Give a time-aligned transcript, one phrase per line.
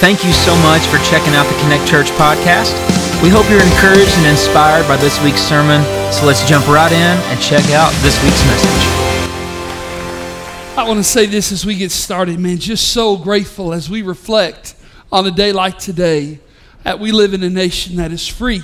[0.00, 2.72] Thank you so much for checking out the Connect Church podcast.
[3.22, 5.84] We hope you're encouraged and inspired by this week's sermon.
[6.10, 8.82] So let's jump right in and check out this week's message.
[10.74, 12.56] I want to say this as we get started, man.
[12.56, 14.74] Just so grateful as we reflect
[15.12, 16.38] on a day like today
[16.82, 18.62] that we live in a nation that is free.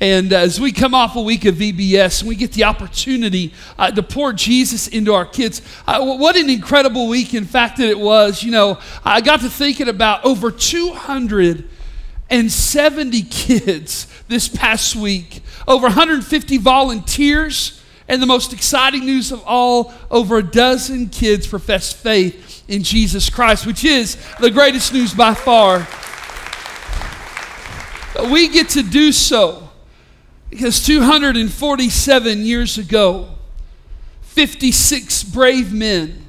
[0.00, 3.90] And as we come off a week of VBS and we get the opportunity uh,
[3.90, 7.98] to pour Jesus into our kids, uh, what an incredible week, in fact, that it
[7.98, 8.44] was.
[8.44, 16.58] You know, I got to thinking about over 270 kids this past week, over 150
[16.58, 22.84] volunteers, and the most exciting news of all over a dozen kids profess faith in
[22.84, 25.88] Jesus Christ, which is the greatest news by far.
[28.30, 29.67] We get to do so
[30.50, 33.28] because 247 years ago,
[34.22, 36.26] 56 brave men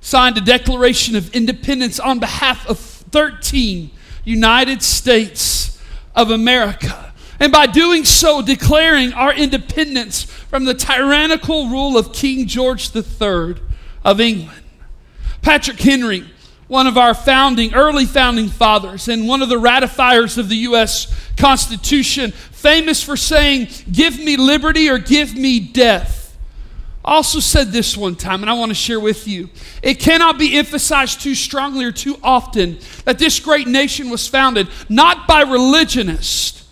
[0.00, 3.90] signed a Declaration of Independence on behalf of 13
[4.24, 5.80] United States
[6.14, 7.12] of America.
[7.38, 13.56] And by doing so, declaring our independence from the tyrannical rule of King George III
[14.04, 14.62] of England.
[15.42, 16.24] Patrick Henry,
[16.68, 21.12] one of our founding, early founding fathers, and one of the ratifiers of the U.S.
[21.36, 26.36] Constitution, famous for saying, Give me liberty or give me death.
[27.04, 29.48] Also said this one time, and I want to share with you.
[29.80, 34.68] It cannot be emphasized too strongly or too often that this great nation was founded
[34.88, 36.68] not by religionists,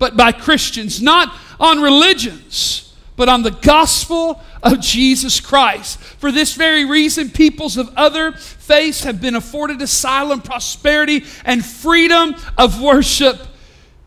[0.00, 2.85] but by Christians, not on religions,
[3.16, 5.98] but on the gospel of Jesus Christ.
[5.98, 12.34] For this very reason, peoples of other faiths have been afforded asylum, prosperity, and freedom
[12.58, 13.38] of worship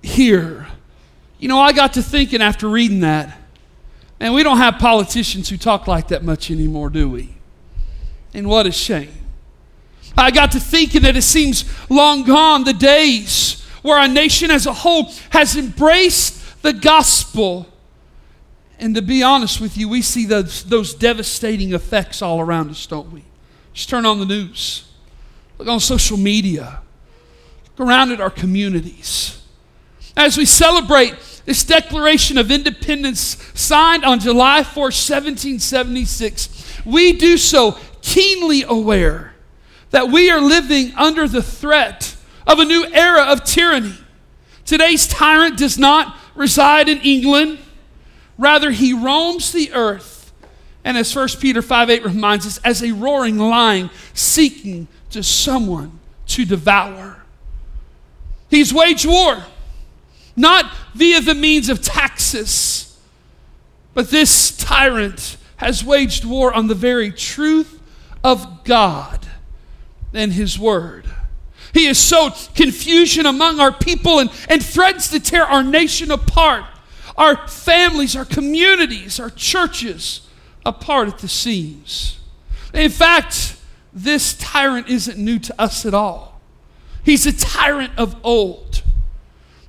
[0.01, 0.67] here.
[1.39, 3.37] You know, I got to thinking after reading that,
[4.19, 7.35] and we don't have politicians who talk like that much anymore, do we?
[8.33, 9.13] And what a shame.
[10.17, 14.65] I got to thinking that it seems long gone the days where our nation as
[14.65, 17.67] a whole has embraced the gospel.
[18.79, 22.87] And to be honest with you, we see those, those devastating effects all around us,
[22.87, 23.25] don't we?
[23.73, 24.89] Just turn on the news,
[25.57, 26.79] look on social media,
[27.77, 29.41] look around at our communities.
[30.15, 37.77] As we celebrate this Declaration of Independence signed on July 4, 1776, we do so
[38.01, 39.33] keenly aware
[39.91, 42.15] that we are living under the threat
[42.47, 43.95] of a new era of tyranny.
[44.65, 47.59] Today's tyrant does not reside in England,
[48.39, 50.33] rather, he roams the earth.
[50.83, 55.99] And as 1 Peter 5 8 reminds us, as a roaring lion seeking to someone
[56.27, 57.23] to devour.
[58.49, 59.43] He's waged war
[60.39, 62.97] not via the means of taxes.
[63.93, 67.81] But this tyrant has waged war on the very truth
[68.23, 69.27] of God
[70.13, 71.05] and His Word.
[71.73, 76.63] He has sowed confusion among our people and, and threatens to tear our nation apart,
[77.19, 80.27] our families, our communities, our churches
[80.65, 82.17] apart at the seams.
[82.73, 83.57] In fact,
[83.93, 86.39] this tyrant isn't new to us at all.
[87.03, 88.83] He's a tyrant of old.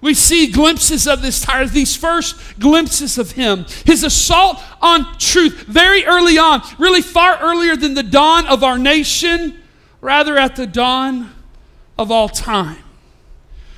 [0.00, 3.67] We see glimpses of this tyrant, these first glimpses of him.
[3.84, 8.78] His assault on truth very early on, really far earlier than the dawn of our
[8.78, 9.61] nation,
[10.00, 11.34] rather at the dawn
[11.99, 12.82] of all time.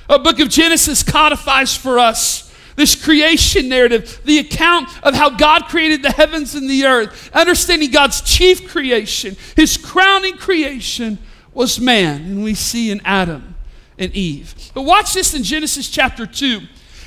[0.07, 5.65] A book of Genesis codifies for us this creation narrative, the account of how God
[5.65, 11.17] created the heavens and the earth, understanding God's chief creation, his crowning creation
[11.53, 12.21] was man.
[12.21, 13.55] And we see in Adam
[13.97, 14.71] and Eve.
[14.73, 16.61] But watch this in Genesis chapter 2.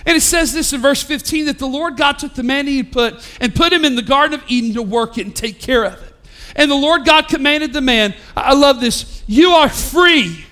[0.06, 2.78] And it says this in verse 15 that the Lord God took the man he
[2.78, 5.60] had put and put him in the Garden of Eden to work it and take
[5.60, 6.14] care of it.
[6.54, 10.44] And the Lord God commanded the man, I love this, you are free.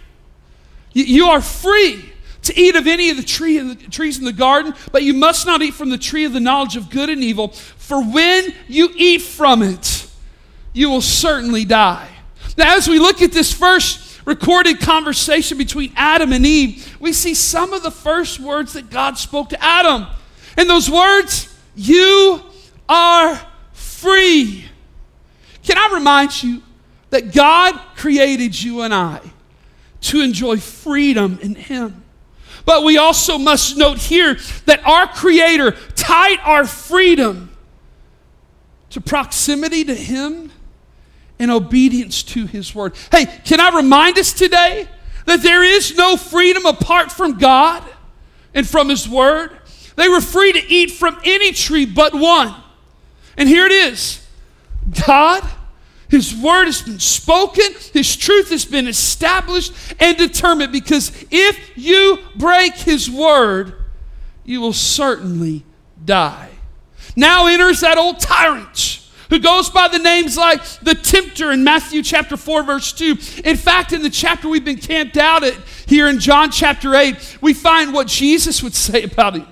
[0.93, 2.14] You are free
[2.45, 5.15] to eat of any of the, tree in the trees in the garden, but you
[5.15, 8.55] must not eat from the tree of the knowledge of good and evil, for when
[8.69, 10.09] you eat from it,
[10.73, 12.09] you will certainly die.
[12.57, 17.35] Now, as we look at this first recorded conversation between Adam and Eve, we see
[17.35, 20.07] some of the first words that God spoke to Adam.
[20.57, 22.41] And those words, you
[22.89, 23.41] are
[23.73, 24.65] free.
[25.65, 26.63] Can I remind you
[27.11, 29.21] that God created you and I
[30.03, 32.04] to enjoy freedom in Him?
[32.65, 37.51] But we also must note here that our Creator tied our freedom
[38.91, 40.51] to proximity to Him
[41.39, 42.95] and obedience to His Word.
[43.11, 44.89] Hey, can I remind us today
[45.27, 47.83] that there is no freedom apart from God
[48.55, 49.51] and from His Word?
[49.97, 52.55] They were free to eat from any tree but one.
[53.37, 54.27] And here it is
[55.07, 55.43] God
[56.09, 62.19] His word has been spoken, His truth has been established and determined because if you
[62.37, 63.75] break His word,
[64.45, 65.65] you will certainly
[66.05, 66.51] die.
[67.17, 72.03] Now enters that old tyrant who goes by the names like the tempter in Matthew
[72.03, 73.17] chapter 4, verse 2.
[73.45, 75.55] In fact, in the chapter we've been camped out at
[75.87, 79.47] here in John chapter 8, we find what Jesus would say about him.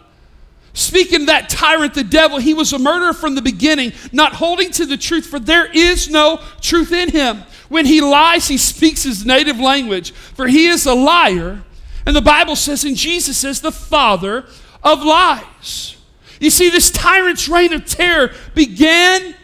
[0.74, 4.86] Speaking that tyrant, the devil, he was a murderer from the beginning, not holding to
[4.86, 7.42] the truth, for there is no truth in him.
[7.68, 11.62] When he lies, he speaks his native language, for he is a liar.
[12.06, 14.46] And the Bible says, and Jesus says, the father
[14.82, 15.96] of lies.
[16.40, 19.34] You see, this tyrant's reign of terror began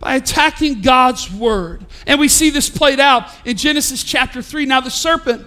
[0.00, 1.84] by attacking God's word.
[2.06, 4.66] And we see this played out in Genesis chapter 3.
[4.66, 5.46] Now, the serpent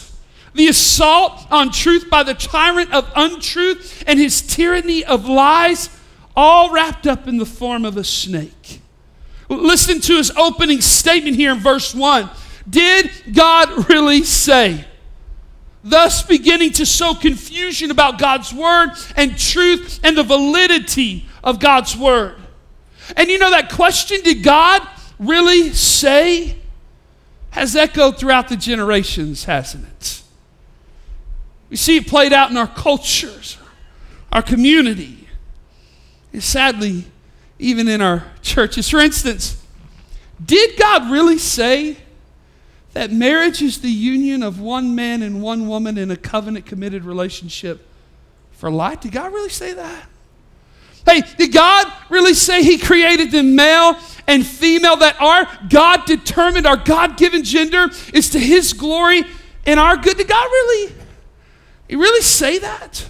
[0.53, 5.89] The assault on truth by the tyrant of untruth and his tyranny of lies,
[6.35, 8.81] all wrapped up in the form of a snake.
[9.49, 12.29] Listen to his opening statement here in verse 1.
[12.69, 14.85] Did God really say?
[15.83, 21.95] thus beginning to sow confusion about God's word and truth and the validity of God's
[21.95, 22.37] word.
[23.15, 24.87] And you know that question, did God
[25.19, 26.57] really say?
[27.51, 30.20] Has echoed throughout the generations, hasn't it?
[31.71, 33.57] We see it played out in our cultures,
[34.31, 35.27] our community,
[36.31, 37.05] and sadly,
[37.57, 38.87] even in our churches.
[38.89, 39.59] For instance,
[40.45, 41.97] did God really say
[42.93, 47.05] that marriage is the union of one man and one woman in a covenant committed
[47.05, 47.87] relationship
[48.51, 49.01] for life.
[49.01, 50.07] Did God really say that?
[51.05, 53.97] Hey, did God really say He created them male
[54.27, 54.97] and female?
[54.97, 59.23] That our God determined, our God given gender is to His glory
[59.65, 60.17] and our good?
[60.17, 60.93] Did God really,
[61.91, 63.05] He really say that?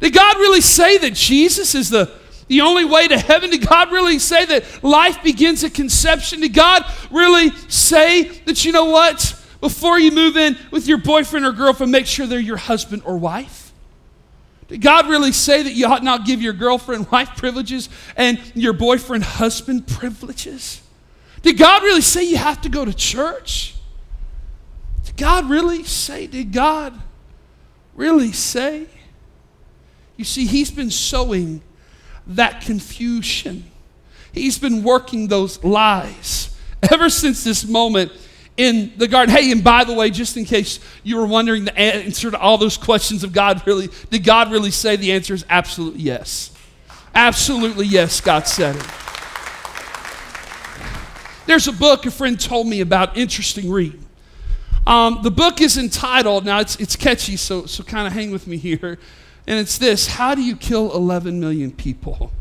[0.00, 2.10] Did God really say that Jesus is the
[2.48, 3.50] the only way to heaven?
[3.50, 6.40] Did God really say that life begins at conception?
[6.40, 9.38] Did God really say that, you know what?
[9.60, 13.18] Before you move in with your boyfriend or girlfriend, make sure they're your husband or
[13.18, 13.72] wife?
[14.66, 18.72] Did God really say that you ought not give your girlfriend wife privileges and your
[18.72, 20.80] boyfriend husband privileges?
[21.42, 23.76] Did God really say you have to go to church?
[25.04, 26.26] Did God really say?
[26.26, 26.98] Did God
[28.00, 28.86] really say?
[30.16, 31.60] You see, He's been sowing
[32.26, 33.70] that confusion.
[34.32, 36.56] He's been working those lies
[36.90, 38.10] ever since this moment
[38.56, 39.34] in the garden.
[39.34, 42.56] Hey, and by the way, just in case you were wondering the answer to all
[42.56, 46.52] those questions of God really, did God really say the answer is absolutely yes?
[47.14, 48.86] Absolutely yes, God said it.
[51.46, 53.98] There's a book a friend told me about, interesting read.
[54.86, 58.46] Um, the book is entitled, now it's, it's catchy, so, so kind of hang with
[58.46, 58.98] me here.
[59.46, 62.32] And it's this How do you kill 11 million people?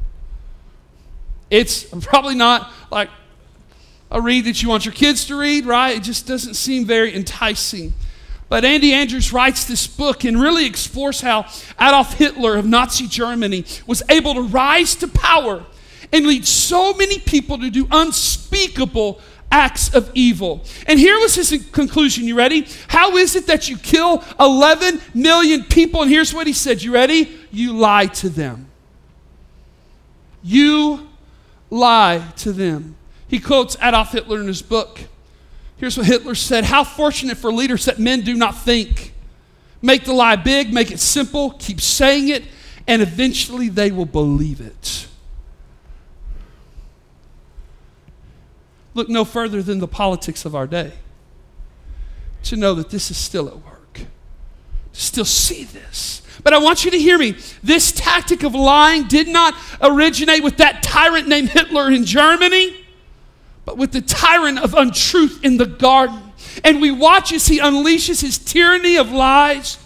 [1.49, 3.09] It's probably not like
[4.11, 5.97] a read that you want your kids to read, right?
[5.97, 7.93] It just doesn't seem very enticing.
[8.49, 11.45] But Andy Andrews writes this book and really explores how
[11.79, 15.65] Adolf Hitler of Nazi Germany was able to rise to power
[16.11, 20.63] and lead so many people to do unspeakable acts of evil.
[20.87, 22.25] And here was his conclusion.
[22.25, 22.67] You ready?
[22.87, 26.01] How is it that you kill 11 million people?
[26.01, 26.81] And here's what he said.
[26.81, 27.37] You ready?
[27.51, 28.69] You lie to them.
[30.43, 31.07] You
[31.69, 32.95] lie to them.
[33.27, 34.99] He quotes Adolf Hitler in his book.
[35.77, 39.13] Here's what Hitler said How fortunate for leaders that men do not think.
[39.81, 42.43] Make the lie big, make it simple, keep saying it,
[42.85, 45.07] and eventually they will believe it.
[48.99, 50.91] Look no further than the politics of our day
[52.43, 54.01] to know that this is still at work,
[54.91, 56.21] still see this.
[56.43, 57.37] But I want you to hear me.
[57.63, 62.75] This tactic of lying did not originate with that tyrant named Hitler in Germany,
[63.63, 66.21] but with the tyrant of untruth in the garden.
[66.65, 69.77] And we watch as he unleashes his tyranny of lies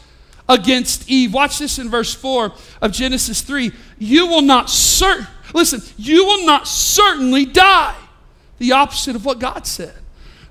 [0.50, 1.34] against Eve.
[1.34, 2.51] Watch this in verse 4
[2.82, 3.72] of Genesis 3.
[4.00, 7.96] You will not cer- listen, you will not certainly die
[8.63, 9.93] the opposite of what God said.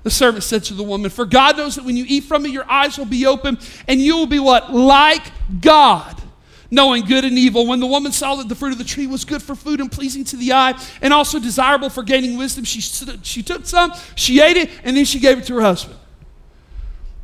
[0.03, 2.51] The servant said to the woman, For God knows that when you eat from it,
[2.51, 4.71] your eyes will be open, and you will be what?
[4.71, 5.23] Like
[5.61, 6.21] God,
[6.69, 7.65] knowing good and evil.
[7.65, 9.91] When the woman saw that the fruit of the tree was good for food and
[9.91, 14.41] pleasing to the eye and also desirable for gaining wisdom, she, she took some, she
[14.41, 15.97] ate it, and then she gave it to her husband.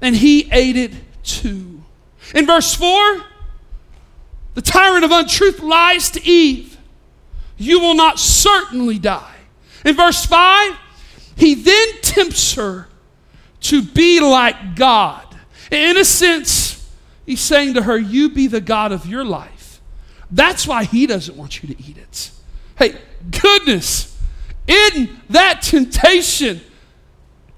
[0.01, 1.84] And he ate it too.
[2.34, 3.22] In verse 4,
[4.55, 6.77] the tyrant of untruth lies to Eve,
[7.58, 9.36] You will not certainly die.
[9.86, 10.77] In verse 5,
[11.36, 12.88] he then tempts her
[13.62, 15.25] to be like God.
[15.71, 16.75] In a sense,
[17.25, 19.81] He's saying to her, You be the God of your life.
[20.31, 22.31] That's why He doesn't want you to eat it.
[22.77, 22.95] Hey,
[23.41, 24.17] goodness,
[24.67, 26.62] in that temptation,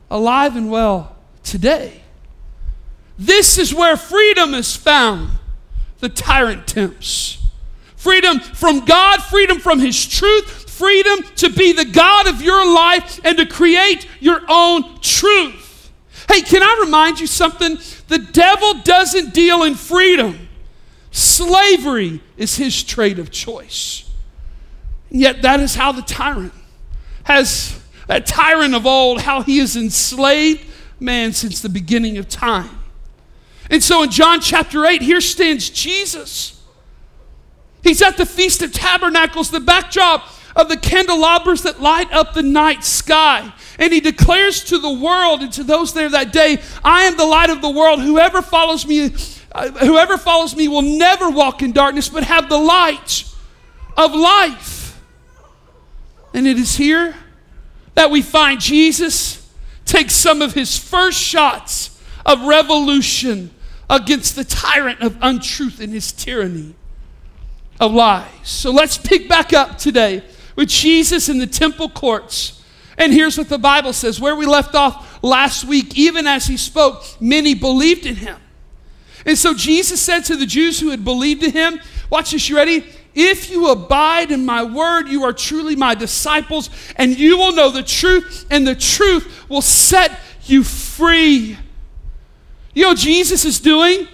[0.09, 2.01] alive and well today.
[3.17, 5.31] This is where freedom is found.
[5.99, 7.37] The tyrant tempts.
[7.95, 13.19] Freedom from God, freedom from His truth, freedom to be the God of your life
[13.23, 15.91] and to create your own truth.
[16.27, 17.77] Hey, can I remind you something?
[18.07, 20.49] The devil doesn't deal in freedom.
[21.11, 24.09] Slavery is his trade of choice.
[25.11, 26.53] Yet, that is how the tyrant
[27.25, 30.65] has, that tyrant of old, how he has enslaved
[30.99, 32.79] man since the beginning of time.
[33.69, 36.59] And so in John chapter 8, here stands Jesus.
[37.83, 42.43] He's at the Feast of Tabernacles, the backdrop of the candelabras that light up the
[42.43, 43.53] night sky.
[43.79, 47.25] And he declares to the world and to those there that day, I am the
[47.25, 48.01] light of the world.
[48.01, 49.13] Whoever follows me,
[49.51, 53.25] uh, whoever follows me will never walk in darkness, but have the light
[53.97, 55.01] of life.
[56.33, 57.15] And it is here
[57.95, 59.49] that we find Jesus
[59.85, 63.51] take some of his first shots of revolution
[63.89, 66.73] against the tyrant of untruth and his tyranny
[67.79, 68.29] of lies.
[68.43, 70.23] So let's pick back up today
[70.55, 72.63] with Jesus in the temple courts.
[72.97, 76.57] And here's what the Bible says where we left off last week, even as he
[76.57, 78.37] spoke, many believed in him.
[79.25, 81.79] And so Jesus said to the Jews who had believed in him,
[82.09, 82.85] Watch this, you ready?
[83.13, 87.69] If you abide in my word, you are truly my disciples, and you will know
[87.69, 91.57] the truth, and the truth will set you free.
[92.73, 94.07] You know Jesus is doing?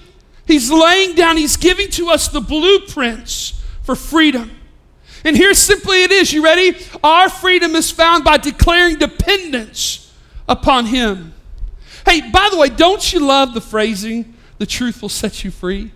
[0.46, 4.57] He's laying down, he's giving to us the blueprints for freedom.
[5.24, 6.32] And here simply it is.
[6.32, 6.78] You ready?
[7.04, 10.14] Our freedom is found by declaring dependence
[10.48, 11.34] upon Him.
[12.06, 15.92] Hey, by the way, don't you love the phrasing, the truth will set you free?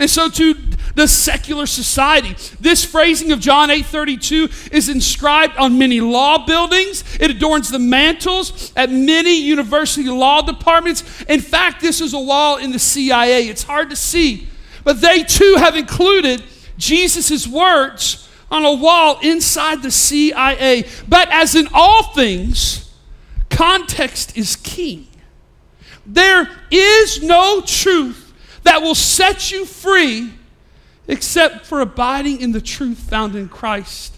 [0.00, 0.54] And so to
[0.94, 7.04] the secular society, this phrasing of John 8:32 is inscribed on many law buildings.
[7.20, 11.04] It adorns the mantles at many university law departments.
[11.28, 13.48] In fact, this is a wall in the CIA.
[13.48, 14.48] It's hard to see,
[14.84, 16.42] but they too have included
[16.78, 20.88] Jesus' words on a wall inside the CIA.
[21.08, 22.92] But as in all things,
[23.48, 25.06] context is king.
[26.06, 30.32] There is no truth that will set you free
[31.06, 34.16] except for abiding in the truth found in Christ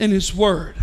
[0.00, 0.76] and His Word.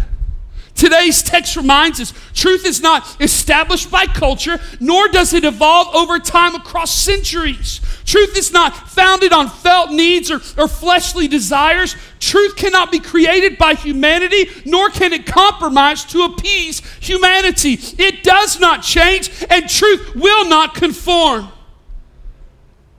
[0.82, 6.18] Today's text reminds us truth is not established by culture, nor does it evolve over
[6.18, 7.82] time across centuries.
[8.04, 11.96] Truth is not founded on felt needs or, or fleshly desires.
[12.20, 17.78] Truth cannot be created by humanity, nor can it compromise to appease humanity.
[18.00, 21.50] It does not change, and truth will not conform.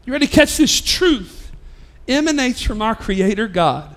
[0.05, 0.81] You ready to catch this?
[0.81, 1.51] Truth
[2.07, 3.97] emanates from our Creator God,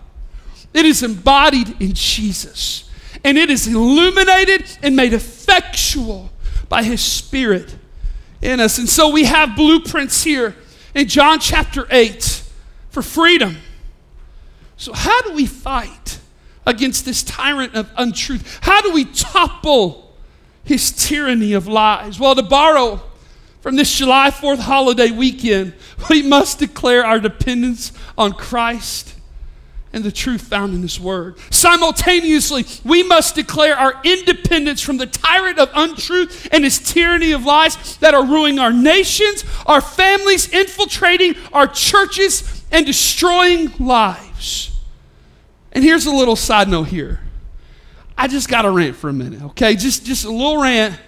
[0.74, 2.86] it is embodied in Jesus
[3.25, 6.29] and it is illuminated and made effectual
[6.70, 7.75] by His Spirit
[8.39, 8.77] in us.
[8.77, 10.55] And so we have blueprints here
[10.94, 12.44] in John chapter 8
[12.91, 13.58] for freedom.
[14.77, 16.20] So, how do we fight
[16.67, 18.60] against this tyrant of untruth?
[18.62, 20.15] How do we topple
[20.63, 22.20] his tyranny of lies?
[22.20, 23.01] Well, to borrow
[23.62, 25.74] from this July 4th holiday weekend,
[26.12, 29.14] we must declare our dependence on Christ
[29.96, 31.38] and the truth found in His Word.
[31.50, 37.46] Simultaneously, we must declare our independence from the tyrant of untruth and his tyranny of
[37.46, 44.78] lies that are ruining our nations, our families, infiltrating our churches, and destroying lives.
[45.72, 47.22] And here's a little side note here.
[48.18, 49.75] I just got to rant for a minute, okay?
[49.75, 51.00] Just, just a little rant,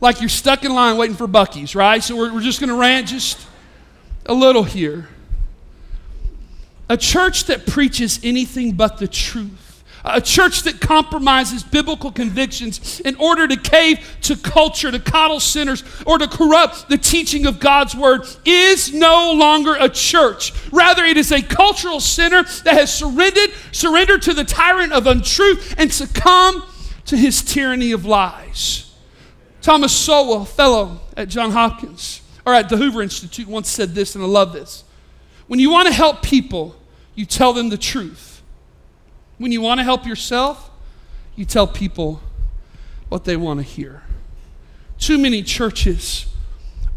[0.00, 2.02] like you're stuck in line waiting for Buc-ee's, right?
[2.02, 3.44] So we're, we're just going to rant just
[4.24, 5.08] a little here.
[6.88, 9.84] A church that preaches anything but the truth.
[10.04, 15.82] A church that compromises biblical convictions in order to cave to culture, to coddle sinners,
[16.06, 20.52] or to corrupt the teaching of God's word is no longer a church.
[20.70, 25.74] Rather, it is a cultural center that has surrendered, surrendered to the tyrant of untruth
[25.76, 26.62] and succumbed
[27.06, 28.94] to his tyranny of lies.
[29.60, 34.22] Thomas Sowell, fellow at John Hopkins, or at the Hoover Institute, once said this, and
[34.22, 34.84] I love this.
[35.46, 36.76] When you want to help people
[37.16, 38.42] you tell them the truth.
[39.38, 40.70] When you want to help yourself,
[41.34, 42.20] you tell people
[43.08, 44.02] what they want to hear.
[44.98, 46.26] Too many churches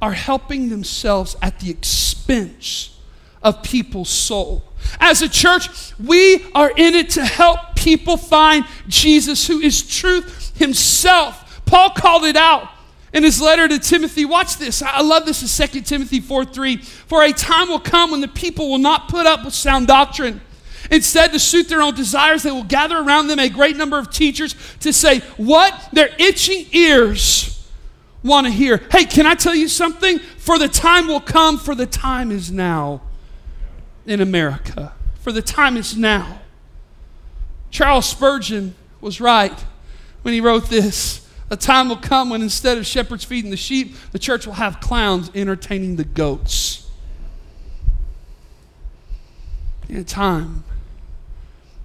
[0.01, 2.97] are helping themselves at the expense
[3.41, 4.63] of people's soul.
[4.99, 10.57] As a church, we are in it to help people find Jesus, who is truth
[10.57, 11.61] himself.
[11.65, 12.69] Paul called it out
[13.13, 14.25] in his letter to Timothy.
[14.25, 14.81] Watch this.
[14.81, 16.77] I love this in 2 Timothy 4 3.
[16.77, 20.41] For a time will come when the people will not put up with sound doctrine.
[20.91, 24.09] Instead, to suit their own desires, they will gather around them a great number of
[24.09, 27.67] teachers to say what their itching ears
[28.23, 28.81] want to hear.
[28.91, 30.19] Hey, can I tell you something?
[30.19, 33.01] For the time will come, for the time is now
[34.05, 34.93] in America.
[35.21, 36.41] For the time is now.
[37.69, 39.57] Charles Spurgeon was right
[40.23, 41.28] when he wrote this.
[41.51, 44.79] A time will come when instead of shepherds feeding the sheep, the church will have
[44.79, 46.87] clowns entertaining the goats.
[49.87, 50.63] And time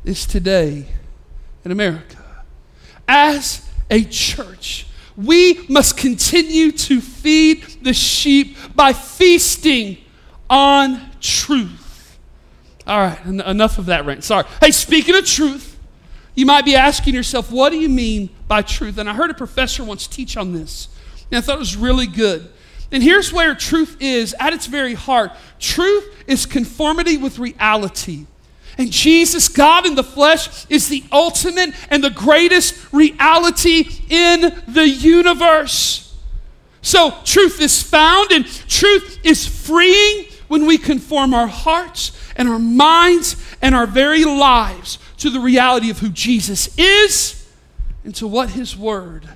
[0.04, 0.86] is today
[1.64, 2.18] in America.
[3.08, 9.98] As a church, we must continue to feed the sheep by feasting
[10.50, 12.18] on truth.
[12.86, 14.24] All right, en- enough of that rant.
[14.24, 14.44] Sorry.
[14.60, 15.73] Hey, speaking of truth,
[16.34, 18.98] you might be asking yourself, what do you mean by truth?
[18.98, 20.88] And I heard a professor once teach on this,
[21.30, 22.48] and I thought it was really good.
[22.90, 28.26] And here's where truth is at its very heart truth is conformity with reality.
[28.76, 34.88] And Jesus, God in the flesh, is the ultimate and the greatest reality in the
[34.88, 36.16] universe.
[36.82, 42.58] So, truth is found and truth is freeing when we conform our hearts and our
[42.58, 47.48] minds and our very lives to the reality of who Jesus is
[48.04, 49.26] and to what his word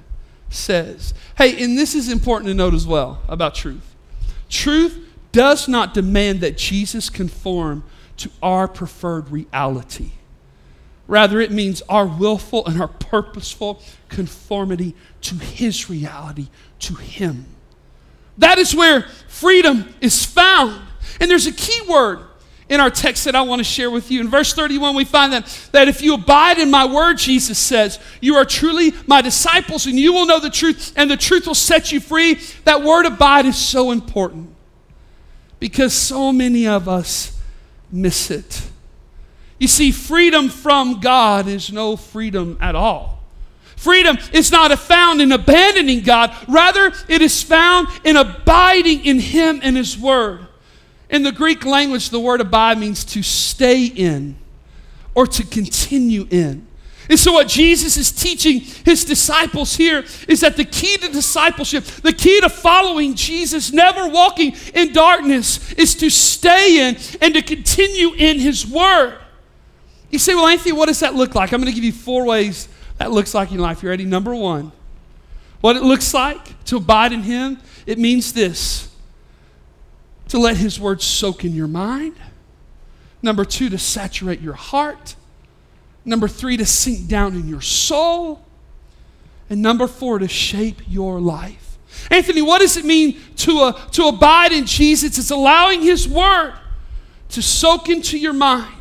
[0.50, 1.14] says.
[1.38, 3.94] Hey, and this is important to note as well about truth.
[4.50, 4.98] Truth
[5.32, 7.84] does not demand that Jesus conform
[8.18, 10.10] to our preferred reality.
[11.06, 13.80] Rather, it means our willful and our purposeful
[14.10, 16.48] conformity to His reality,
[16.80, 17.46] to Him.
[18.36, 20.82] That is where freedom is found.
[21.18, 22.27] And there's a key word
[22.68, 24.20] in our text that I want to share with you.
[24.20, 27.98] In verse 31, we find that, that if you abide in my word, Jesus says,
[28.20, 31.54] you are truly my disciples and you will know the truth, and the truth will
[31.54, 32.38] set you free.
[32.64, 34.54] That word abide is so important
[35.60, 37.40] because so many of us
[37.90, 38.68] miss it.
[39.58, 43.18] You see, freedom from God is no freedom at all.
[43.76, 49.60] Freedom is not found in abandoning God, rather, it is found in abiding in Him
[49.62, 50.47] and His Word.
[51.10, 54.36] In the Greek language, the word abide means to stay in
[55.14, 56.66] or to continue in.
[57.10, 61.84] And so, what Jesus is teaching his disciples here is that the key to discipleship,
[61.84, 67.40] the key to following Jesus, never walking in darkness, is to stay in and to
[67.40, 69.18] continue in his word.
[70.10, 71.52] You say, Well, Anthony, what does that look like?
[71.52, 72.68] I'm going to give you four ways
[72.98, 73.82] that looks like in life.
[73.82, 74.04] You ready?
[74.04, 74.72] Number one,
[75.62, 78.87] what it looks like to abide in him, it means this
[80.28, 82.16] to let his word soak in your mind.
[83.22, 85.16] Number two, to saturate your heart.
[86.04, 88.44] Number three, to sink down in your soul.
[89.50, 91.78] And number four, to shape your life.
[92.10, 95.18] Anthony, what does it mean to, uh, to abide in Jesus?
[95.18, 96.54] It's allowing His Word
[97.30, 98.74] to soak into your mind,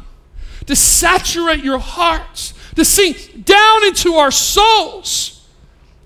[0.66, 5.46] to saturate your hearts, to sink down into our souls,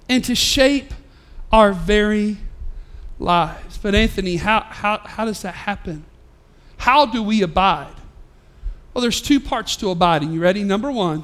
[0.08, 0.94] and to shape
[1.52, 2.38] our very
[3.20, 3.71] lives.
[3.82, 6.06] But, Anthony, how, how, how does that happen?
[6.78, 7.96] How do we abide?
[8.94, 10.32] Well, there's two parts to abiding.
[10.32, 10.64] You ready?
[10.64, 11.24] Number one,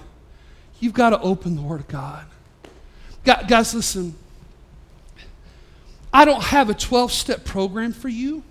[0.80, 2.26] you've got to open the Word of God.
[3.24, 4.16] Guys, listen.
[6.14, 8.44] I don't have a 12 step program for you.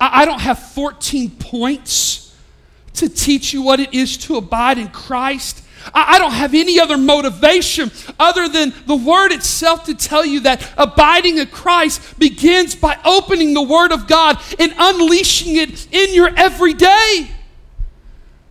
[0.00, 2.36] I don't have 14 points
[2.94, 5.63] to teach you what it is to abide in Christ.
[5.92, 10.72] I don't have any other motivation other than the Word itself to tell you that
[10.78, 16.30] abiding in Christ begins by opening the Word of God and unleashing it in your
[16.36, 17.30] everyday.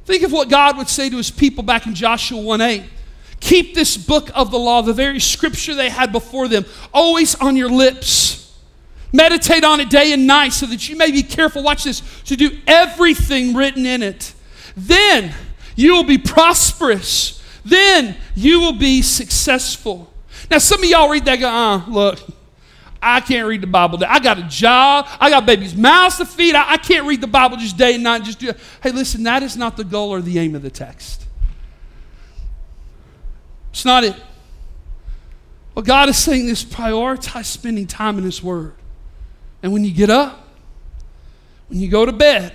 [0.05, 2.83] Think of what God would say to his people back in Joshua 1 8.
[3.39, 7.55] Keep this book of the law, the very scripture they had before them, always on
[7.55, 8.39] your lips.
[9.11, 12.35] Meditate on it day and night so that you may be careful, watch this, to
[12.35, 14.33] do everything written in it.
[14.75, 15.35] Then
[15.75, 17.41] you will be prosperous.
[17.65, 20.11] Then you will be successful.
[20.51, 22.19] Now, some of y'all read that go, uh, look,
[23.01, 23.99] I can't read the Bible.
[24.07, 25.07] I got a job.
[25.19, 26.55] I got babies' mouths to feed.
[26.55, 28.23] I, I can't read the Bible just day and night.
[28.23, 28.57] Just do it.
[28.81, 31.25] Hey, listen, that is not the goal or the aim of the text.
[33.71, 34.15] It's not it.
[35.73, 38.73] What God is saying is prioritize spending time in His Word.
[39.61, 40.47] And when you get up,
[41.67, 42.53] when you go to bed,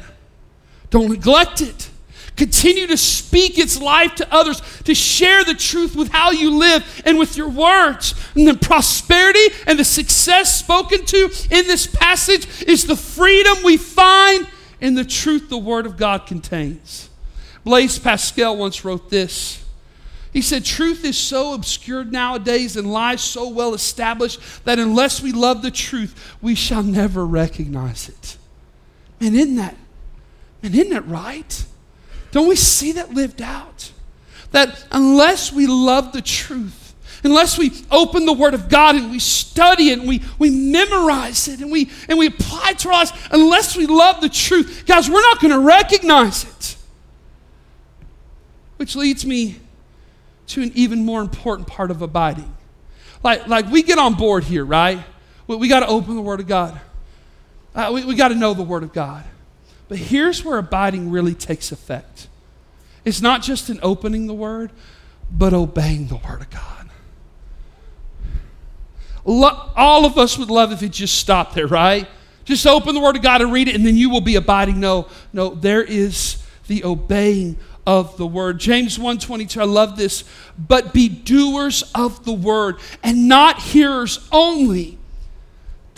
[0.91, 1.91] don't neglect it.
[2.39, 7.03] Continue to speak its life to others, to share the truth with how you live
[7.05, 8.15] and with your words.
[8.37, 13.77] And the prosperity and the success spoken to in this passage is the freedom we
[13.77, 14.47] find
[14.81, 17.11] in the truth the Word of God contains.
[17.65, 19.65] Blaise Pascal once wrote this.
[20.33, 25.33] He said, Truth is so obscured nowadays and lies so well established that unless we
[25.33, 28.37] love the truth, we shall never recognize it.
[29.21, 29.75] And isn't that,
[30.63, 31.65] and isn't that right?
[32.31, 33.93] Don't we see that lived out?
[34.51, 39.19] That unless we love the truth, unless we open the Word of God and we
[39.19, 42.95] study it and we, we memorize it and we, and we apply it to our
[42.95, 46.77] lives, unless we love the truth, guys, we're not going to recognize it.
[48.77, 49.57] Which leads me
[50.49, 52.55] to an even more important part of abiding.
[53.23, 55.03] Like, like we get on board here, right?
[55.47, 56.81] We, we got to open the Word of God.
[57.75, 59.25] Uh, we we got to know the Word of God.
[59.89, 62.29] But here's where abiding really takes effect
[63.05, 64.71] it's not just in opening the Word,
[65.31, 66.91] but obeying the Word of God.
[69.25, 72.07] Lo- all of us would love if it just stopped there, right?
[72.45, 74.79] Just open the Word of God and read it, and then you will be abiding.
[74.79, 77.57] No, no, there is the obeying
[77.89, 78.61] of the word.
[78.61, 80.23] James 1:22 I love this,
[80.59, 84.98] but be doers of the word and not hearers only,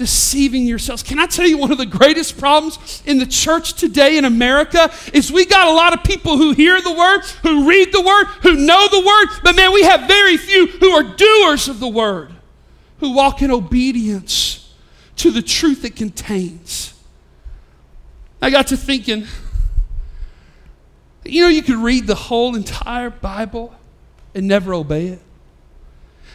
[0.00, 1.02] deceiving yourselves.
[1.02, 4.90] Can I tell you one of the greatest problems in the church today in America
[5.12, 8.24] is we got a lot of people who hear the word, who read the word,
[8.40, 11.86] who know the word, but man, we have very few who are doers of the
[11.86, 12.32] word,
[13.00, 14.74] who walk in obedience
[15.16, 16.94] to the truth it contains.
[18.40, 19.26] I got to thinking,
[21.26, 23.74] you know, you could read the whole entire Bible
[24.34, 25.20] and never obey it.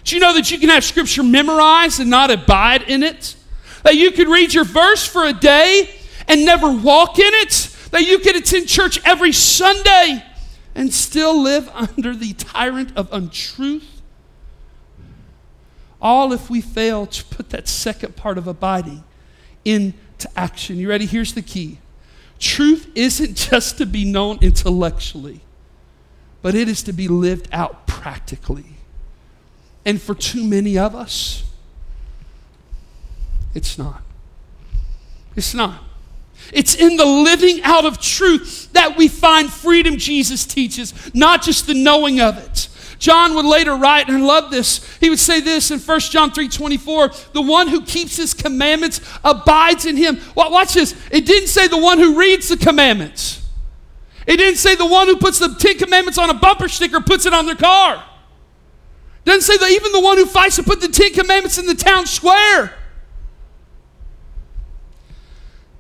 [0.04, 3.36] Do you know that you can have Scripture memorized and not abide in it?
[3.86, 5.88] That you could read your verse for a day
[6.28, 7.70] and never walk in it.
[7.92, 10.26] That you could attend church every Sunday
[10.74, 14.02] and still live under the tyrant of untruth.
[16.02, 19.04] All if we fail to put that second part of abiding
[19.64, 19.96] into
[20.36, 20.78] action.
[20.78, 21.06] You ready?
[21.06, 21.78] Here's the key
[22.40, 25.42] truth isn't just to be known intellectually,
[26.42, 28.66] but it is to be lived out practically.
[29.86, 31.44] And for too many of us,
[33.56, 34.04] it's not.
[35.36, 35.82] It's not.
[36.54, 41.66] It's in the living out of truth that we find freedom, Jesus teaches, not just
[41.66, 42.70] the knowing of it.
[43.00, 44.98] John would later write, and I love this.
[45.00, 49.02] He would say this in 1 John 3 24 the one who keeps his commandments
[49.24, 50.20] abides in him.
[50.34, 50.96] Well, watch this.
[51.12, 53.46] It didn't say the one who reads the commandments,
[54.28, 57.26] it didn't say the one who puts the Ten Commandments on a bumper sticker puts
[57.26, 57.96] it on their car.
[57.96, 61.66] It doesn't say that even the one who fights to put the Ten Commandments in
[61.66, 62.74] the town square.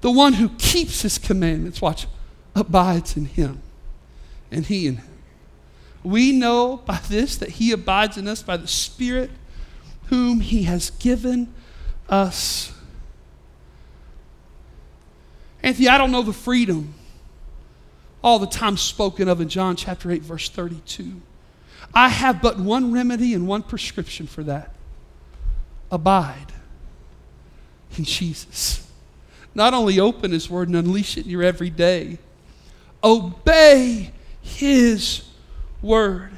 [0.06, 2.06] The one who keeps his commandments, watch,
[2.54, 3.64] abides in him,
[4.52, 5.18] and he in him.
[6.04, 9.32] We know by this that he abides in us by the Spirit
[10.10, 11.52] whom he has given
[12.08, 12.72] us.
[15.64, 16.94] Anthony, I don't know the freedom
[18.24, 21.20] all the time spoken of in John chapter 8, verse 32.
[21.96, 24.72] I have but one remedy and one prescription for that
[25.90, 26.54] abide
[27.98, 28.85] in Jesus.
[29.56, 32.20] Not only open his word and unleash it in your everyday,
[33.04, 35.24] obey his
[35.82, 36.32] word.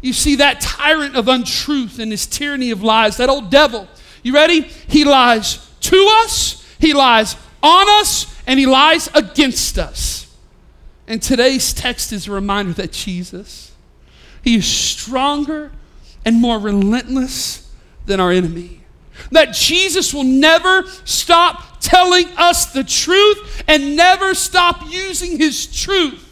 [0.00, 3.88] You see, that tyrant of untruth and his tyranny of lies, that old devil,
[4.22, 4.60] you ready?
[4.60, 10.32] He lies to us, he lies on us, and he lies against us.
[11.06, 13.72] And today's text is a reminder that Jesus,
[14.42, 15.72] he is stronger
[16.24, 17.72] and more relentless
[18.04, 18.77] than our enemy.
[19.30, 26.24] That Jesus will never stop telling us the truth and never stop using his truth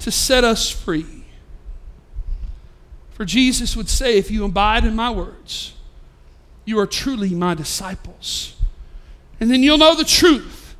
[0.00, 1.24] to set us free.
[3.12, 5.74] For Jesus would say, If you abide in my words,
[6.64, 8.56] you are truly my disciples.
[9.40, 10.74] And then you'll know the truth.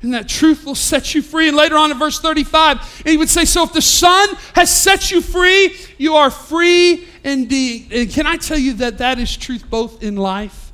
[0.00, 1.48] And that truth will set you free.
[1.48, 5.10] And later on in verse 35, he would say, So if the Son has set
[5.10, 7.92] you free, you are free indeed.
[7.92, 10.72] And can I tell you that that is truth both in life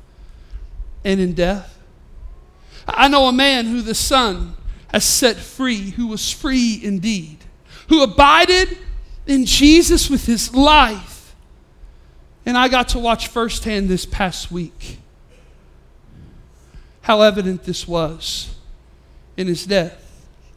[1.03, 1.77] and in death?
[2.87, 4.55] I know a man who the Son
[4.89, 7.37] has set free, who was free indeed,
[7.89, 8.77] who abided
[9.27, 11.35] in Jesus with his life.
[12.45, 14.99] And I got to watch firsthand this past week
[17.01, 18.55] how evident this was
[19.35, 20.04] in his death.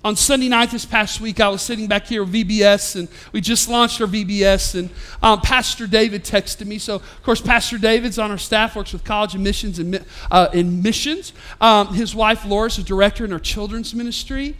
[0.04, 3.40] On Sunday night this past week, I was sitting back here at VBS, and we
[3.40, 4.90] just launched our VBS, and
[5.24, 6.78] um, Pastor David texted me.
[6.78, 11.32] So, of course, Pastor David's on our staff, works with college admissions and uh, missions.
[11.60, 14.54] Um, his wife, Laura, is a director in our children's ministry.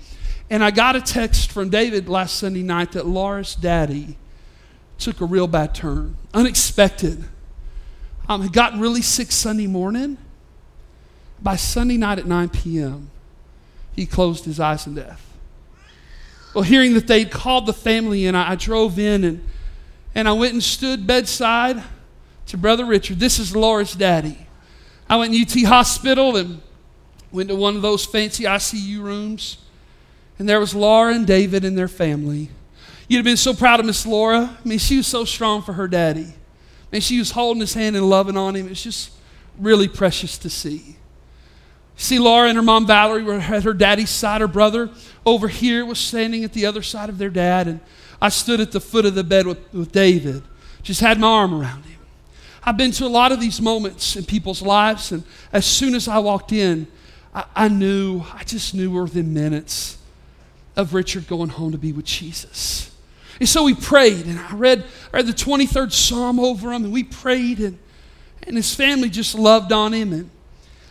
[0.51, 4.17] And I got a text from David last Sunday night that Laura's daddy
[4.99, 7.25] took a real bad turn, unexpected.
[8.29, 10.19] Um, had gotten really sick Sunday morning.
[11.41, 13.11] By Sunday night at 9 p.m.,
[13.95, 15.28] he closed his eyes in death.
[16.59, 19.49] Well, hearing that they'd called the family in, I, I drove in and,
[20.13, 21.81] and I went and stood bedside
[22.49, 23.21] to Brother Richard.
[23.21, 24.37] This is Laura's daddy.
[25.09, 26.61] I went to UT Hospital and
[27.31, 29.59] went to one of those fancy ICU rooms.
[30.41, 32.51] And there was Laura and David and their family.
[33.07, 34.59] You'd have been so proud of Miss Laura.
[34.59, 36.35] I mean, she was so strong for her daddy.
[36.91, 38.67] And she was holding his hand and loving on him.
[38.67, 39.13] It's just
[39.61, 40.97] really precious to see.
[42.01, 44.41] See, Laura and her mom Valerie were at her daddy's side.
[44.41, 44.89] Her brother
[45.27, 47.67] over here was standing at the other side of their dad.
[47.67, 47.81] And
[48.23, 50.45] I stood at the foot of the bed with, with David,
[50.85, 51.99] just had my arm around him.
[52.63, 55.11] I've been to a lot of these moments in people's lives.
[55.11, 56.87] And as soon as I walked in,
[57.35, 59.99] I, I knew, I just knew within minutes
[60.77, 62.93] of Richard going home to be with Jesus.
[63.41, 66.93] And so we prayed, and I read, I read the 23rd Psalm over him, and
[66.93, 67.77] we prayed, and,
[68.45, 70.13] and his family just loved on him.
[70.13, 70.31] And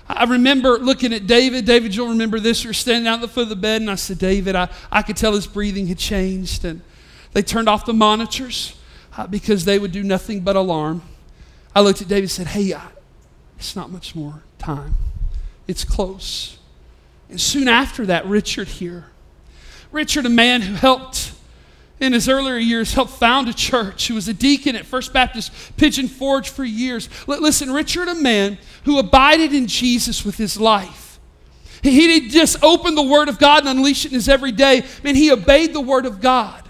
[0.10, 1.66] I remember looking at David.
[1.66, 2.64] David, you'll remember this.
[2.64, 4.70] We were standing out at the foot of the bed, and I said, David, I,
[4.92, 6.64] I could tell his breathing had changed.
[6.64, 6.82] And
[7.34, 8.76] they turned off the monitors
[9.18, 11.02] uh, because they would do nothing but alarm.
[11.76, 12.88] I looked at David and said, Hey, I,
[13.58, 14.96] it's not much more time.
[15.68, 16.58] It's close.
[17.30, 19.08] And soon after that, Richard here.
[19.92, 21.34] Richard, a man who helped
[22.00, 25.52] in his earlier years helped found a church, He was a deacon at First Baptist
[25.78, 27.10] Pigeon Forge for years.
[27.28, 31.20] Listen, Richard, a man who abided in Jesus with his life.
[31.82, 34.80] He, didn't just open the Word of God and unleash it in his everyday.
[34.80, 36.64] I mean, he obeyed the Word of God.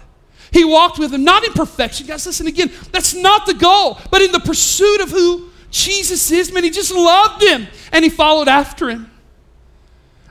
[0.51, 2.07] He walked with him, not in perfection.
[2.07, 6.51] Guys, listen again, that's not the goal, but in the pursuit of who Jesus is,
[6.51, 9.11] man, he just loved him and he followed after him.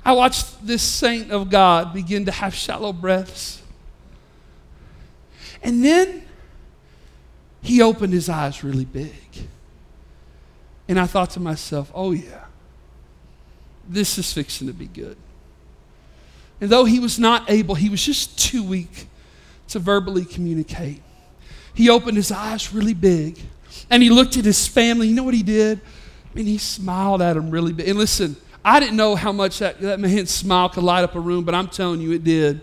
[0.05, 3.61] I watched this saint of God begin to have shallow breaths.
[5.67, 6.23] And then
[7.61, 9.49] he opened his eyes really big.
[10.89, 12.45] And I thought to myself, oh, yeah,
[13.89, 15.17] this is fixing to be good.
[16.61, 19.09] And though he was not able, he was just too weak
[19.71, 21.03] to verbally communicate.
[21.75, 23.37] He opened his eyes really big
[23.91, 25.09] and he looked at his family.
[25.09, 25.81] You know what he did?
[25.81, 27.89] I mean, he smiled at them really big.
[27.89, 31.21] And listen, I didn't know how much that, that man's smile could light up a
[31.21, 32.61] room, but I'm telling you, it did.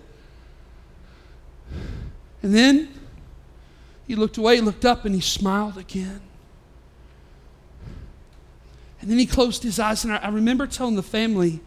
[2.44, 2.94] And then
[4.06, 6.22] he looked away, looked up, and he smiled again.
[9.02, 11.62] And then he closed his eyes, and I, I remember telling the family,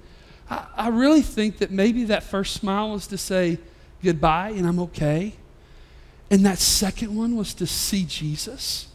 [0.49, 3.59] I, I really think that maybe that first smile was to say
[4.03, 5.35] goodbye and I'm okay.
[6.31, 8.89] And that second one was to see Jesus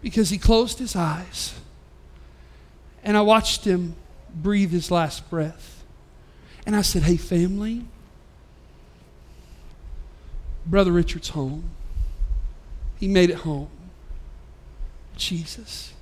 [0.00, 1.54] because he closed his eyes
[3.02, 3.96] and I watched him
[4.34, 5.84] breathe his last breath.
[6.66, 7.84] And I said, Hey, family,
[10.66, 11.70] Brother Richard's home.
[12.98, 13.68] He made it home.
[15.16, 15.92] Jesus.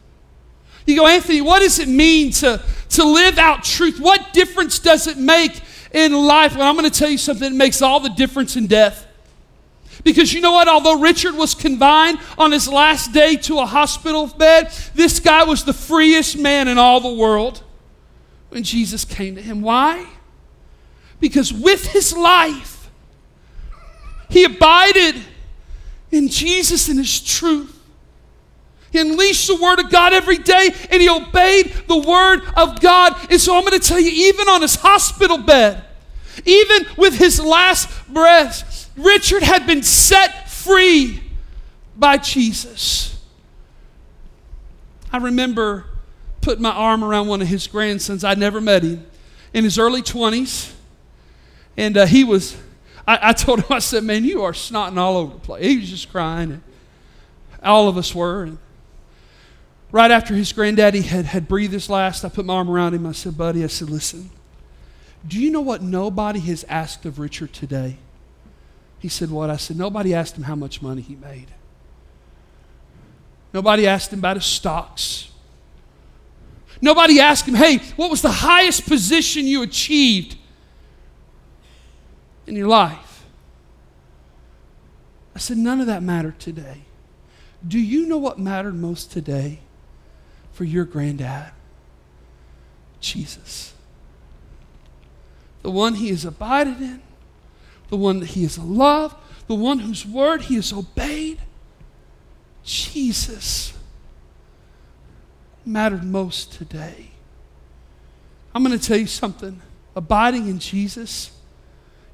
[0.87, 4.01] You go, Anthony, what does it mean to, to live out truth?
[4.01, 5.61] What difference does it make
[5.92, 6.57] in life?
[6.57, 9.07] Well, I'm going to tell you something that makes all the difference in death.
[10.05, 10.66] Because you know what?
[10.66, 15.64] Although Richard was confined on his last day to a hospital bed, this guy was
[15.64, 17.62] the freest man in all the world
[18.48, 19.62] when Jesus came to him.
[19.62, 20.07] Why?
[21.20, 22.71] Because with his life,
[24.32, 25.16] he abided
[26.10, 27.78] in Jesus and his truth.
[28.90, 33.16] He unleashed the word of God every day and he obeyed the word of God.
[33.30, 35.82] And so I'm going to tell you, even on his hospital bed,
[36.44, 41.22] even with his last breath, Richard had been set free
[41.96, 43.18] by Jesus.
[45.12, 45.86] I remember
[46.40, 48.24] putting my arm around one of his grandsons.
[48.24, 49.06] I'd never met him
[49.54, 50.72] in his early 20s.
[51.76, 52.56] And uh, he was,
[53.06, 55.64] I, I, told him, I said, Man, you are snotting all over the place.
[55.64, 56.52] He was just crying.
[56.52, 56.62] And
[57.62, 58.44] all of us were.
[58.44, 58.58] And
[59.90, 63.06] right after his granddaddy had, had breathed his last, I put my arm around him.
[63.06, 64.30] I said, Buddy, I said, Listen,
[65.26, 67.96] do you know what nobody has asked of Richard today?
[68.98, 69.50] He said, What?
[69.50, 71.48] I said, Nobody asked him how much money he made.
[73.52, 75.30] Nobody asked him about his stocks.
[76.80, 80.36] Nobody asked him, Hey, what was the highest position you achieved
[82.52, 83.24] in your life?
[85.34, 86.82] I said, None of that mattered today.
[87.66, 89.60] Do you know what mattered most today?
[90.52, 91.50] for your granddad?
[93.00, 93.74] Jesus.
[95.62, 97.02] The one he has abided in,
[97.88, 99.16] the one that he has loved,
[99.48, 101.40] the one whose word he has obeyed.
[102.62, 103.76] Jesus
[105.64, 107.10] mattered most today.
[108.54, 109.62] I'm going to tell you something.
[109.96, 111.32] Abiding in Jesus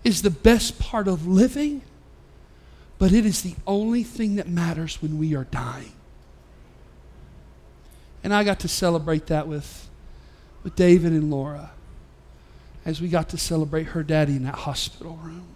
[0.08, 1.82] is the best part of living,
[2.98, 5.92] but it is the only thing that matters when we are dying.
[8.24, 9.88] And I got to celebrate that with,
[10.62, 11.72] with David and Laura
[12.86, 15.46] as we got to celebrate her daddy in that hospital room.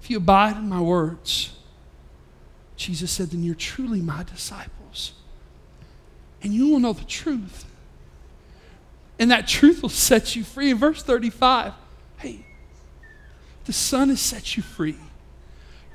[0.00, 1.52] If you abide in my words,
[2.76, 5.12] Jesus said, then you're truly my disciples.
[6.42, 7.66] And you will know the truth.
[9.18, 10.70] And that truth will set you free.
[10.70, 11.72] In verse 35,
[12.18, 12.46] hey,
[13.64, 14.96] the Son has set you free.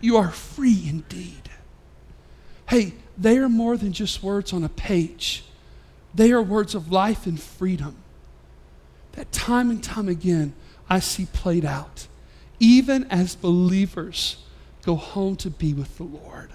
[0.01, 1.49] You are free indeed.
[2.69, 5.45] Hey, they are more than just words on a page,
[6.13, 7.97] they are words of life and freedom
[9.13, 10.53] that time and time again
[10.89, 12.07] I see played out
[12.59, 14.37] even as believers
[14.85, 16.49] go home to be with the Lord.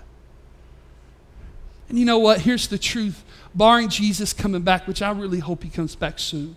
[1.88, 2.42] And you know what?
[2.42, 3.24] Here's the truth.
[3.54, 6.56] Barring Jesus coming back, which I really hope he comes back soon,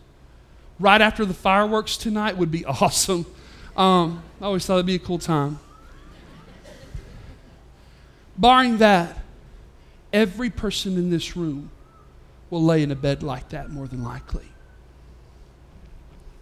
[0.80, 3.26] right after the fireworks tonight would be awesome.
[3.76, 5.60] Um, I always thought it'd be a cool time.
[8.38, 9.18] Barring that,
[10.12, 11.70] every person in this room
[12.50, 14.46] will lay in a bed like that more than likely.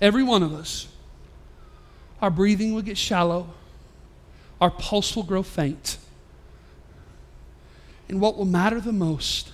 [0.01, 0.87] Every one of us.
[2.21, 3.47] Our breathing will get shallow,
[4.59, 5.97] our pulse will grow faint.
[8.09, 9.51] And what will matter the most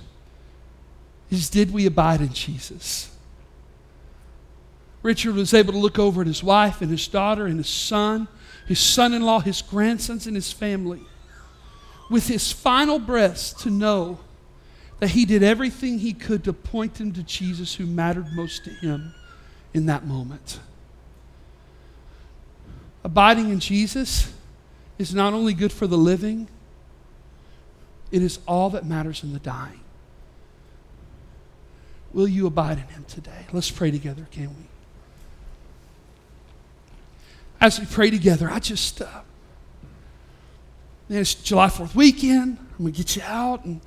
[1.30, 3.12] is did we abide in Jesus?
[5.02, 8.28] Richard was able to look over at his wife and his daughter and his son,
[8.68, 11.02] his son in law, his grandsons, and his family
[12.10, 14.20] with his final breath to know
[15.00, 18.70] that he did everything he could to point them to Jesus who mattered most to
[18.70, 19.14] him
[19.74, 20.60] in that moment.
[23.04, 24.34] Abiding in Jesus
[24.98, 26.48] is not only good for the living,
[28.12, 29.82] it is all that matters in the dying.
[32.16, 33.46] Will you abide in him today?
[33.52, 34.64] Let's pray together, can we?
[37.60, 39.22] As we pray together, I just, uh,
[41.10, 42.58] man, it's July 4th weekend.
[42.58, 43.82] I'm going to get you out, and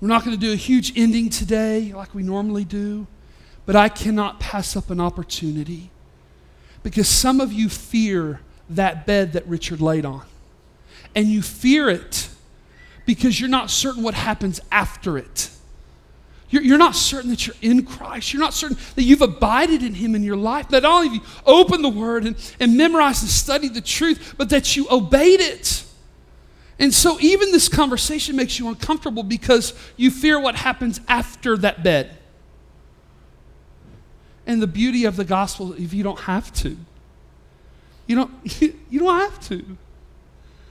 [0.00, 3.08] we're not going to do a huge ending today like we normally do,
[3.66, 5.90] but I cannot pass up an opportunity
[6.84, 10.22] because some of you fear that bed that Richard laid on.
[11.16, 12.28] And you fear it
[13.06, 15.50] because you're not certain what happens after it.
[16.50, 18.32] You're, you're, not certain that you're in Christ.
[18.32, 20.68] You're not certain that you've abided in Him in your life.
[20.70, 24.48] That all of you open the Word and, and memorize and study the truth, but
[24.50, 25.84] that you obeyed it.
[26.78, 31.82] And so even this conversation makes you uncomfortable because you fear what happens after that
[31.82, 32.16] bed
[34.46, 36.76] and the beauty of the gospel if you don't have to.
[38.06, 39.76] You don't, you don't have to.